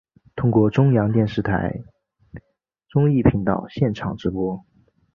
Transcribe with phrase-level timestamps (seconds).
[0.35, 1.83] 通过中央电视台
[2.89, 4.65] 综艺频道现场直播。